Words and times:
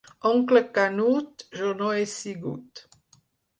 Oncle 0.27 0.61
Canut, 0.77 1.45
jo 1.61 1.71
no 1.83 1.93
he 1.99 2.09
sigut. 2.17 2.85